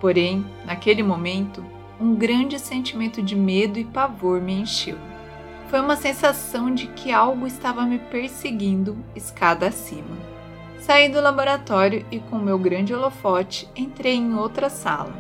Porém, 0.01 0.47
naquele 0.65 1.03
momento, 1.03 1.65
um 2.01 2.15
grande 2.15 2.59
sentimento 2.59 3.21
de 3.21 3.35
medo 3.35 3.79
e 3.79 3.85
pavor 3.85 4.41
me 4.41 4.55
encheu. 4.55 4.97
Foi 5.69 5.81
uma 5.81 5.97
sensação 5.97 6.73
de 6.73 6.87
que 6.87 7.13
algo 7.13 7.47
estava 7.47 7.85
me 7.85 7.99
perseguindo 7.99 8.97
escada 9.15 9.67
acima. 9.67 10.17
Saí 10.81 11.09
do 11.09 11.21
laboratório 11.21 12.05
e, 12.11 12.19
com 12.19 12.39
meu 12.39 12.59
grande 12.59 12.93
holofote, 12.93 13.69
entrei 13.77 14.17
em 14.17 14.35
outra 14.35 14.69
sala. 14.69 15.15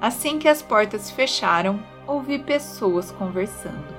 Assim 0.00 0.38
que 0.38 0.48
as 0.48 0.62
portas 0.62 1.10
fecharam, 1.10 1.82
ouvi 2.06 2.38
pessoas 2.38 3.10
conversando. 3.10 3.96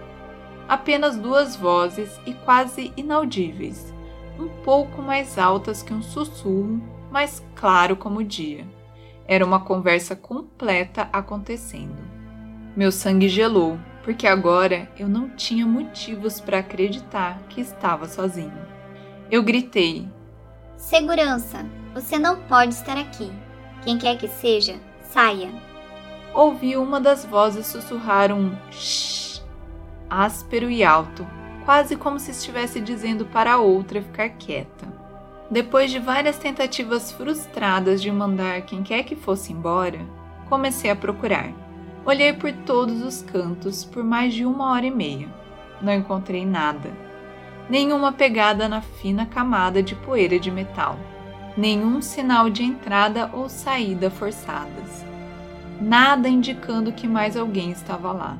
Apenas 0.67 1.17
duas 1.17 1.55
vozes 1.55 2.17
e 2.25 2.33
quase 2.33 2.93
inaudíveis, 2.95 3.93
um 4.39 4.47
pouco 4.63 5.01
mais 5.01 5.37
altas 5.37 5.83
que 5.83 5.93
um 5.93 6.01
sussurro 6.01 6.81
mas 7.11 7.43
claro 7.55 7.95
como 7.95 8.19
o 8.19 8.23
dia. 8.23 8.65
Era 9.27 9.45
uma 9.45 9.59
conversa 9.59 10.15
completa 10.15 11.09
acontecendo. 11.11 12.01
Meu 12.75 12.91
sangue 12.91 13.27
gelou, 13.27 13.79
porque 14.03 14.27
agora 14.27 14.89
eu 14.97 15.07
não 15.07 15.29
tinha 15.29 15.65
motivos 15.65 16.39
para 16.39 16.59
acreditar 16.59 17.39
que 17.49 17.61
estava 17.61 18.07
sozinho. 18.07 18.57
Eu 19.29 19.43
gritei: 19.43 20.07
Segurança, 20.79 21.65
você 21.93 22.17
não 22.17 22.37
pode 22.43 22.73
estar 22.73 22.97
aqui. 22.97 23.29
Quem 23.83 23.97
quer 23.97 24.17
que 24.17 24.29
seja, 24.29 24.77
saia. 25.11 25.51
Ouvi 26.33 26.77
uma 26.77 27.01
das 27.01 27.25
vozes 27.25 27.67
sussurrar 27.67 28.31
um 28.31 28.55
shh, 28.71 29.43
áspero 30.09 30.71
e 30.71 30.81
alto, 30.81 31.27
quase 31.65 31.97
como 31.97 32.17
se 32.17 32.31
estivesse 32.31 32.79
dizendo 32.79 33.25
para 33.25 33.53
a 33.53 33.59
outra 33.59 34.01
ficar 34.01 34.29
quieta. 34.29 34.87
Depois 35.51 35.91
de 35.91 35.99
várias 35.99 36.37
tentativas 36.37 37.11
frustradas 37.11 38.01
de 38.01 38.09
mandar 38.09 38.61
quem 38.61 38.81
quer 38.81 39.03
que 39.03 39.17
fosse 39.17 39.51
embora, 39.51 39.99
comecei 40.47 40.89
a 40.89 40.95
procurar. 40.95 41.51
Olhei 42.05 42.31
por 42.31 42.53
todos 42.53 43.01
os 43.01 43.21
cantos 43.21 43.83
por 43.83 44.03
mais 44.03 44.33
de 44.33 44.45
uma 44.45 44.71
hora 44.71 44.85
e 44.85 44.91
meia. 44.91 45.27
Não 45.81 45.93
encontrei 45.93 46.45
nada. 46.45 47.08
Nenhuma 47.69 48.11
pegada 48.11 48.67
na 48.67 48.81
fina 48.81 49.27
camada 49.27 49.83
de 49.83 49.93
poeira 49.93 50.39
de 50.39 50.49
metal. 50.49 50.97
Nenhum 51.55 52.01
sinal 52.01 52.49
de 52.49 52.63
entrada 52.63 53.29
ou 53.31 53.47
saída 53.47 54.09
forçadas. 54.09 55.05
Nada 55.79 56.27
indicando 56.27 56.91
que 56.91 57.07
mais 57.07 57.37
alguém 57.37 57.69
estava 57.69 58.11
lá. 58.11 58.37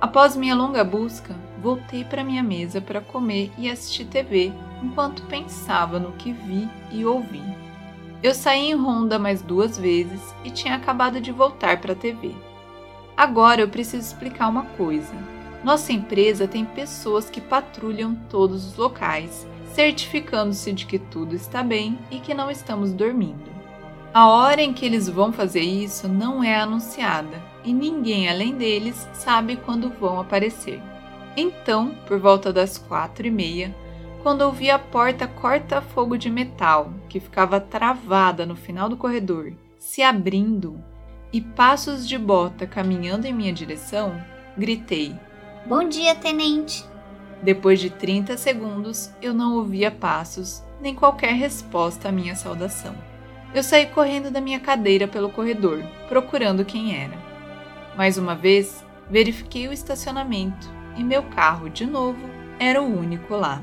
Após 0.00 0.36
minha 0.36 0.54
longa 0.54 0.84
busca, 0.84 1.34
voltei 1.60 2.04
para 2.04 2.22
minha 2.22 2.42
mesa 2.42 2.80
para 2.80 3.00
comer 3.00 3.50
e 3.58 3.68
assistir 3.68 4.04
TV 4.04 4.52
enquanto 4.84 5.24
pensava 5.24 5.98
no 5.98 6.12
que 6.12 6.32
vi 6.32 6.68
e 6.92 7.04
ouvi. 7.04 7.42
Eu 8.22 8.32
saí 8.32 8.70
em 8.70 8.74
ronda 8.74 9.18
mais 9.18 9.42
duas 9.42 9.76
vezes 9.76 10.20
e 10.44 10.50
tinha 10.50 10.76
acabado 10.76 11.20
de 11.20 11.32
voltar 11.32 11.80
para 11.80 11.92
a 11.92 11.96
TV. 11.96 12.32
Agora 13.16 13.60
eu 13.60 13.68
preciso 13.68 14.06
explicar 14.06 14.48
uma 14.48 14.62
coisa. 14.62 15.12
Nossa 15.64 15.92
empresa 15.92 16.46
tem 16.46 16.64
pessoas 16.64 17.28
que 17.28 17.40
patrulham 17.40 18.14
todos 18.30 18.64
os 18.64 18.76
locais, 18.76 19.46
certificando-se 19.74 20.72
de 20.72 20.86
que 20.86 20.98
tudo 20.98 21.34
está 21.34 21.62
bem 21.62 21.98
e 22.10 22.18
que 22.18 22.34
não 22.34 22.50
estamos 22.50 22.92
dormindo. 22.92 23.48
A 24.14 24.28
hora 24.28 24.62
em 24.62 24.72
que 24.72 24.86
eles 24.86 25.08
vão 25.08 25.32
fazer 25.32 25.60
isso 25.60 26.08
não 26.08 26.42
é 26.42 26.56
anunciada 26.56 27.42
e 27.64 27.72
ninguém 27.72 28.28
além 28.28 28.54
deles 28.54 29.08
sabe 29.12 29.56
quando 29.56 29.90
vão 29.90 30.18
aparecer. 30.18 30.80
Então, 31.36 31.94
por 32.06 32.18
volta 32.18 32.52
das 32.52 32.78
quatro 32.78 33.26
e 33.26 33.30
meia, 33.30 33.74
quando 34.22 34.42
ouvi 34.42 34.70
a 34.70 34.78
porta 34.78 35.28
corta-fogo 35.28 36.16
de 36.16 36.30
metal, 36.30 36.92
que 37.08 37.20
ficava 37.20 37.60
travada 37.60 38.44
no 38.44 38.56
final 38.56 38.88
do 38.88 38.96
corredor, 38.96 39.52
se 39.78 40.02
abrindo 40.02 40.82
e 41.32 41.40
passos 41.40 42.08
de 42.08 42.18
bota 42.18 42.66
caminhando 42.66 43.26
em 43.26 43.32
minha 43.32 43.52
direção, 43.52 44.20
gritei: 44.56 45.14
Bom 45.68 45.86
dia, 45.86 46.14
tenente! 46.14 46.82
Depois 47.42 47.78
de 47.78 47.90
30 47.90 48.38
segundos, 48.38 49.12
eu 49.20 49.34
não 49.34 49.56
ouvia 49.56 49.90
passos 49.90 50.64
nem 50.80 50.94
qualquer 50.94 51.34
resposta 51.34 52.08
à 52.08 52.12
minha 52.12 52.34
saudação. 52.34 52.94
Eu 53.54 53.62
saí 53.62 53.84
correndo 53.84 54.30
da 54.30 54.40
minha 54.40 54.60
cadeira 54.60 55.06
pelo 55.06 55.28
corredor, 55.28 55.84
procurando 56.08 56.64
quem 56.64 56.96
era. 56.96 57.12
Mais 57.98 58.16
uma 58.16 58.34
vez, 58.34 58.82
verifiquei 59.10 59.68
o 59.68 59.72
estacionamento 59.72 60.66
e 60.96 61.04
meu 61.04 61.22
carro, 61.24 61.68
de 61.68 61.84
novo, 61.84 62.30
era 62.58 62.80
o 62.80 62.86
único 62.86 63.36
lá. 63.36 63.62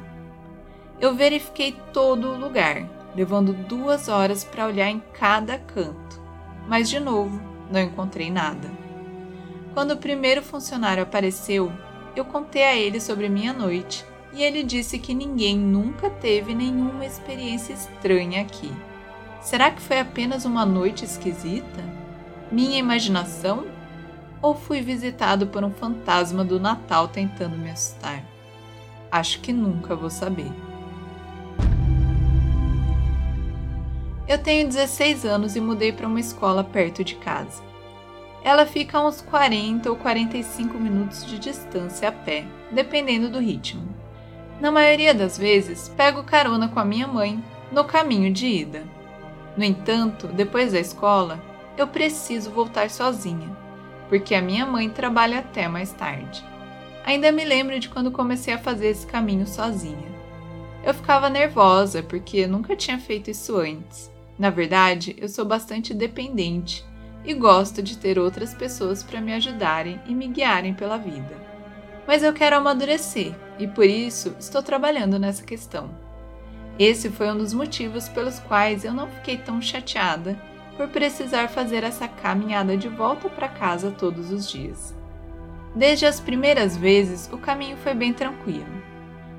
Eu 1.02 1.16
verifiquei 1.16 1.76
todo 1.92 2.30
o 2.30 2.38
lugar, 2.38 2.88
levando 3.16 3.52
duas 3.52 4.10
horas 4.10 4.44
para 4.44 4.68
olhar 4.68 4.92
em 4.92 5.02
cada 5.12 5.58
canto, 5.58 6.22
mas 6.68 6.88
de 6.88 7.00
novo 7.00 7.42
não 7.72 7.82
encontrei 7.82 8.30
nada. 8.30 8.70
Quando 9.74 9.92
o 9.92 9.98
primeiro 9.98 10.44
funcionário 10.44 11.02
apareceu, 11.02 11.72
eu 12.16 12.26
contei 12.26 12.64
a 12.64 12.76
ele 12.76 13.00
sobre 13.00 13.28
minha 13.28 13.52
noite 13.52 14.06
e 14.34 14.44
ele 14.44 14.64
disse 14.64 14.98
que 15.00 15.14
ninguém 15.14 15.58
nunca 15.58 16.10
teve 16.10 16.54
nenhuma 16.54 17.06
experiência 17.06 17.74
estranha 17.74 18.42
aqui. 18.42 18.72
Será 19.42 19.70
que 19.70 19.82
foi 19.82 20.00
apenas 20.00 20.46
uma 20.46 20.66
noite 20.66 21.06
esquisita? 21.06 21.84
Minha 22.52 22.80
imaginação? 22.80 23.66
Ou 24.42 24.56
fui 24.56 24.82
visitado 24.82 25.48
por 25.48 25.64
um 25.64 25.72
fantasma 25.72 26.44
do 26.44 26.60
Natal 26.60 27.08
tentando 27.08 27.58
me 27.58 27.70
assustar? 27.70 28.24
Acho 29.12 29.40
que 29.40 29.54
nunca 29.54 29.96
vou 29.96 30.10
saber. 30.10 30.52
Eu 34.28 34.40
tenho 34.40 34.68
16 34.68 35.24
anos 35.26 35.56
e 35.56 35.62
mudei 35.62 35.92
para 35.92 36.08
uma 36.08 36.20
escola 36.20 36.64
perto 36.64 37.04
de 37.04 37.16
casa. 37.16 37.62
Ela 38.46 38.68
fica 38.68 39.00
a 39.00 39.08
uns 39.08 39.22
40 39.22 39.90
ou 39.90 39.96
45 39.96 40.78
minutos 40.78 41.26
de 41.26 41.40
distância 41.40 42.10
a 42.10 42.12
pé, 42.12 42.46
dependendo 42.70 43.28
do 43.28 43.40
ritmo. 43.40 43.82
Na 44.62 44.70
maioria 44.72 45.16
das 45.16 45.36
vezes, 45.36 45.90
pego 45.90 46.22
carona 46.22 46.68
com 46.68 46.80
a 46.80 46.86
minha 46.86 47.08
mãe 47.08 47.44
no 47.72 47.84
caminho 47.84 48.32
de 48.32 48.46
ida. 48.46 48.84
No 49.58 49.64
entanto, 49.64 50.28
depois 50.28 50.74
da 50.74 50.80
escola, 50.80 51.42
eu 51.76 51.88
preciso 51.88 52.52
voltar 52.52 52.92
sozinha, 52.92 53.50
porque 54.10 54.36
a 54.36 54.44
minha 54.44 54.64
mãe 54.64 54.92
trabalha 54.92 55.40
até 55.40 55.68
mais 55.68 55.92
tarde. 55.92 56.46
Ainda 57.04 57.32
me 57.32 57.44
lembro 57.44 57.80
de 57.80 57.90
quando 57.90 58.12
comecei 58.12 58.54
a 58.54 58.60
fazer 58.60 58.90
esse 58.90 59.08
caminho 59.08 59.48
sozinha. 59.48 60.14
Eu 60.84 60.94
ficava 60.94 61.32
nervosa 61.32 62.04
porque 62.04 62.46
nunca 62.46 62.76
tinha 62.76 63.00
feito 63.00 63.32
isso 63.32 63.58
antes. 63.58 64.12
Na 64.38 64.52
verdade, 64.52 65.16
eu 65.18 65.28
sou 65.28 65.46
bastante 65.46 65.96
dependente 65.96 66.86
e 67.26 67.34
gosto 67.34 67.82
de 67.82 67.98
ter 67.98 68.20
outras 68.20 68.54
pessoas 68.54 69.04
para 69.04 69.22
me 69.22 69.34
ajudarem 69.34 70.00
e 70.06 70.14
me 70.14 70.28
guiarem 70.28 70.74
pela 70.74 70.98
vida 70.98 71.46
mas 72.08 72.24
eu 72.24 72.34
quero 72.34 72.58
amadurecer 72.58 73.34
e 73.58 73.68
por 73.68 73.86
isso 73.86 74.36
estou 74.40 74.62
trabalhando 74.62 75.18
nessa 75.18 75.44
questão. 75.44 75.90
Esse 76.78 77.10
foi 77.10 77.32
um 77.32 77.38
dos 77.38 77.54
motivos 77.54 78.10
pelos 78.10 78.40
quais 78.40 78.84
eu 78.84 78.94
não 78.94 79.08
fiquei 79.08 79.38
tão 79.38 79.62
chateada 79.62 80.38
por 80.76 80.90
precisar 80.90 81.48
fazer 81.48 81.84
essa 81.84 82.08
caminhada 82.08 82.76
de 82.76 82.90
volta 82.90 83.30
para 83.30 83.48
casa 83.48 83.92
todos 83.92 84.32
os 84.32 84.50
dias. 84.50 84.94
Desde 85.74 86.06
as 86.06 86.20
primeiras 86.20 86.76
vezes, 86.76 87.30
o 87.32 87.38
caminho 87.38 87.78
foi 87.78 87.94
bem 87.94 88.14
tranquilo. 88.14 88.84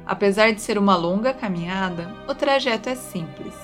Apesar 0.07 0.53
de 0.53 0.61
ser 0.61 0.79
uma 0.79 0.97
longa 0.97 1.35
caminhada, 1.35 2.15
o 2.29 2.35
trajeto 2.35 2.89
é 2.89 2.95
simples, 2.95 3.55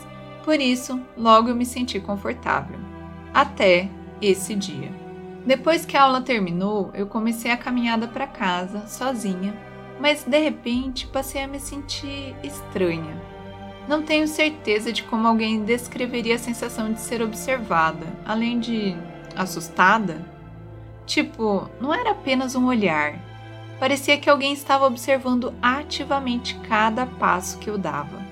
por 0.45 0.61
isso, 0.61 1.00
logo 1.17 1.49
eu 1.49 1.55
me 1.55 1.64
senti 1.64 2.00
confortável. 2.00 2.79
Até 3.33 3.88
esse 4.23 4.55
dia. 4.55 4.91
Depois 5.45 5.85
que 5.85 5.97
a 5.97 6.05
aula 6.05 6.21
terminou, 6.21 6.91
eu 6.95 7.07
comecei 7.07 7.50
a 7.50 7.57
caminhada 7.57 8.07
para 8.07 8.26
casa, 8.26 8.87
sozinha, 8.87 9.55
mas 10.00 10.25
de 10.25 10.38
repente 10.38 11.07
passei 11.07 11.43
a 11.43 11.49
me 11.49 11.59
sentir 11.59 12.35
estranha. 12.43 13.21
Não 13.88 14.02
tenho 14.02 14.29
certeza 14.29 14.93
de 14.93 15.02
como 15.02 15.26
alguém 15.26 15.64
descreveria 15.64 16.37
a 16.37 16.38
sensação 16.38 16.92
de 16.92 17.01
ser 17.01 17.20
observada, 17.20 18.07
além 18.25 18.61
de 18.61 18.97
assustada. 19.37 20.25
Tipo, 21.05 21.68
não 21.81 21.92
era 21.92 22.12
apenas 22.12 22.55
um 22.55 22.66
olhar. 22.66 23.18
Parecia 23.81 24.16
que 24.16 24.31
alguém 24.31 24.53
estava 24.53 24.87
observando 24.87 25.53
ativamente 25.61 26.55
cada 26.68 27.05
passo 27.05 27.59
que 27.59 27.68
eu 27.68 27.77
dava. 27.77 28.23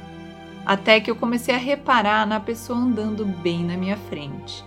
Até 0.65 1.01
que 1.01 1.11
eu 1.11 1.17
comecei 1.17 1.53
a 1.53 1.59
reparar 1.59 2.25
na 2.25 2.39
pessoa 2.39 2.79
andando 2.79 3.25
bem 3.25 3.65
na 3.65 3.77
minha 3.77 3.97
frente. 3.97 4.65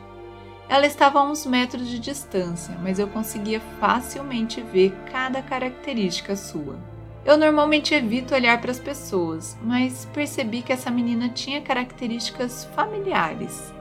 Ela 0.73 0.87
estava 0.87 1.19
a 1.19 1.23
uns 1.23 1.45
metros 1.45 1.87
de 1.87 1.99
distância, 1.99 2.75
mas 2.81 2.97
eu 2.97 3.07
conseguia 3.07 3.61
facilmente 3.79 4.59
ver 4.59 4.91
cada 5.11 5.39
característica 5.39 6.35
sua. 6.35 6.79
Eu 7.23 7.37
normalmente 7.37 7.93
evito 7.93 8.33
olhar 8.33 8.59
para 8.59 8.71
as 8.71 8.79
pessoas, 8.79 9.55
mas 9.61 10.09
percebi 10.11 10.63
que 10.63 10.73
essa 10.73 10.89
menina 10.89 11.29
tinha 11.29 11.61
características 11.61 12.65
familiares. 12.75 13.71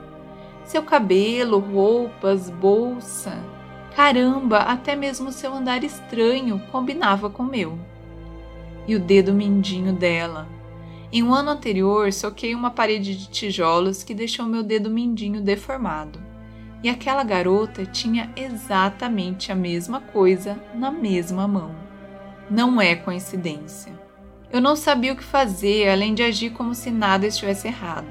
Seu 0.65 0.83
cabelo, 0.83 1.57
roupas, 1.57 2.51
bolsa. 2.51 3.43
Caramba, 3.95 4.59
até 4.59 4.95
mesmo 4.95 5.31
seu 5.31 5.51
andar 5.51 5.83
estranho 5.83 6.61
combinava 6.71 7.27
com 7.27 7.41
o 7.41 7.47
meu. 7.47 7.75
E 8.87 8.95
o 8.95 8.99
dedo 8.99 9.33
mindinho 9.33 9.93
dela. 9.93 10.47
Em 11.11 11.23
um 11.23 11.33
ano 11.33 11.49
anterior, 11.49 12.13
soquei 12.13 12.53
uma 12.53 12.69
parede 12.69 13.17
de 13.17 13.29
tijolos 13.31 14.03
que 14.03 14.13
deixou 14.13 14.45
meu 14.45 14.61
dedo 14.61 14.91
mindinho 14.91 15.41
deformado 15.41 16.32
e 16.83 16.89
aquela 16.89 17.23
garota 17.23 17.85
tinha 17.85 18.29
exatamente 18.35 19.51
a 19.51 19.55
mesma 19.55 20.01
coisa 20.01 20.61
na 20.75 20.91
mesma 20.91 21.47
mão. 21.47 21.73
Não 22.51 22.81
é 22.81 22.93
coincidência. 22.93 23.93
Eu 24.51 24.59
não 24.59 24.75
sabia 24.75 25.13
o 25.13 25.15
que 25.15 25.23
fazer 25.23 25.89
além 25.89 26.13
de 26.13 26.21
agir 26.21 26.51
como 26.51 26.75
se 26.75 26.91
nada 26.91 27.25
estivesse 27.25 27.69
errado, 27.69 28.09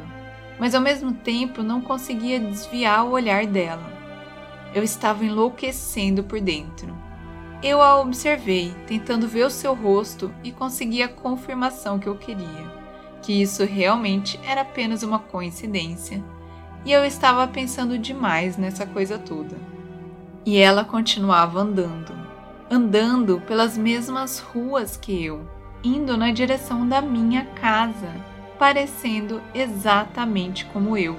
mas 0.59 0.75
ao 0.75 0.81
mesmo 0.81 1.13
tempo 1.13 1.63
não 1.63 1.83
conseguia 1.83 2.41
desviar 2.41 3.05
o 3.05 3.11
olhar 3.11 3.47
dela. 3.47 3.93
Eu 4.75 4.83
estava 4.83 5.23
enlouquecendo 5.23 6.25
por 6.25 6.41
dentro. 6.41 6.97
Eu 7.63 7.81
a 7.81 8.01
observei, 8.01 8.75
tentando 8.87 9.29
ver 9.29 9.45
o 9.45 9.51
seu 9.51 9.75
rosto 9.75 10.35
e 10.43 10.51
consegui 10.51 11.03
a 11.03 11.09
confirmação 11.09 11.99
que 11.99 12.09
eu 12.09 12.17
queria, 12.17 12.73
que 13.21 13.41
isso 13.41 13.65
realmente 13.65 14.41
era 14.45 14.63
apenas 14.63 15.03
uma 15.03 15.19
coincidência 15.19 16.25
e 16.85 16.93
eu 16.93 17.05
estava 17.05 17.47
pensando 17.47 17.99
demais 17.99 18.57
nessa 18.57 18.87
coisa 18.87 19.19
toda. 19.19 19.57
E 20.45 20.59
ela 20.59 20.85
continuava 20.85 21.61
andando, 21.61 22.13
andando 22.71 23.41
pelas 23.47 23.79
mesmas 23.79 24.41
ruas 24.41 24.97
que 24.97 25.25
eu, 25.25 25.49
indo 25.85 26.17
na 26.17 26.33
direção 26.33 26.87
da 26.89 27.01
minha 27.01 27.45
casa, 27.45 28.11
parecendo 28.59 29.41
exatamente 29.55 30.65
como 30.67 30.97
eu. 30.97 31.17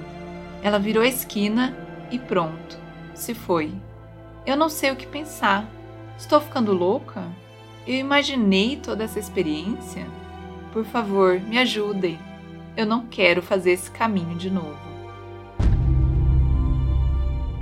Ela 0.62 0.78
virou 0.78 1.02
a 1.02 1.08
esquina 1.08 1.76
e 2.10 2.18
pronto, 2.18 2.78
se 3.14 3.34
foi. 3.34 3.72
Eu 4.46 4.56
não 4.56 4.68
sei 4.68 4.90
o 4.90 4.96
que 4.96 5.06
pensar. 5.06 5.66
Estou 6.18 6.40
ficando 6.40 6.72
louca? 6.72 7.24
Eu 7.86 7.94
imaginei 7.94 8.76
toda 8.76 9.04
essa 9.04 9.18
experiência? 9.18 10.06
Por 10.72 10.84
favor, 10.84 11.40
me 11.40 11.58
ajudem. 11.58 12.18
Eu 12.76 12.84
não 12.84 13.06
quero 13.06 13.40
fazer 13.40 13.72
esse 13.72 13.90
caminho 13.90 14.36
de 14.36 14.50
novo. 14.50 14.93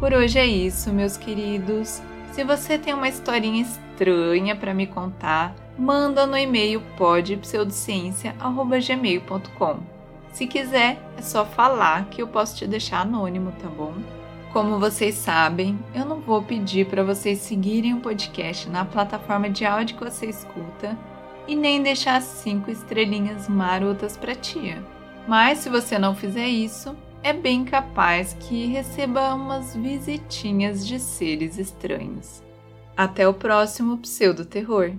Por 0.03 0.13
hoje 0.13 0.37
é 0.37 0.45
isso, 0.45 0.93
meus 0.93 1.17
queridos. 1.17 2.03
Se 2.33 2.43
você 2.43 2.77
tem 2.77 2.93
uma 2.93 3.09
historinha 3.09 3.63
estranha 3.63 4.57
para 4.57 4.75
me 4.75 4.85
contar, 4.85 5.55
manda 5.79 6.27
no 6.27 6.37
e-mail 6.37 6.83
podpseudociência@gmail.com. 6.97 9.77
Se 10.33 10.49
quiser, 10.49 11.01
é 11.17 11.23
só 11.23 11.45
falar 11.45 12.07
que 12.07 12.21
eu 12.21 12.27
posso 12.27 12.57
te 12.57 12.67
deixar 12.67 13.03
anônimo, 13.03 13.53
tá 13.63 13.69
bom? 13.69 13.95
Como 14.53 14.81
vocês 14.81 15.15
sabem, 15.15 15.79
eu 15.95 16.05
não 16.05 16.21
vou 16.21 16.43
pedir 16.43 16.87
para 16.87 17.05
vocês 17.05 17.39
seguirem 17.39 17.95
o 17.95 18.01
podcast 18.01 18.69
na 18.69 18.85
plataforma 18.85 19.49
de 19.49 19.65
áudio 19.65 19.97
que 19.97 20.03
você 20.03 20.27
escuta 20.27 20.99
e 21.47 21.55
nem 21.55 21.81
deixar 21.81 22.21
cinco 22.23 22.73
estrelinhas 22.73 23.49
marotas 23.49 24.17
para 24.17 24.35
tia. 24.35 24.83
Mas 25.29 25.59
se 25.59 25.69
você 25.69 25.97
não 25.97 26.13
fizer 26.13 26.49
isso, 26.49 26.97
é 27.23 27.33
bem 27.33 27.65
capaz 27.65 28.37
que 28.41 28.67
receba 28.67 29.35
umas 29.35 29.77
visitinhas 29.77 30.87
de 30.87 30.99
seres 30.99 31.59
estranhos. 31.59 32.43
Até 32.97 33.27
o 33.27 33.35
próximo 33.35 33.99
pseudo 33.99 34.45
terror. 34.45 34.93